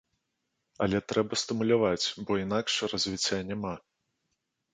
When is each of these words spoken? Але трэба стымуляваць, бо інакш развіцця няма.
Але 0.85 1.01
трэба 1.13 1.33
стымуляваць, 1.41 2.07
бо 2.31 2.39
інакш 2.45 2.73
развіцця 2.95 3.39
няма. 3.53 3.75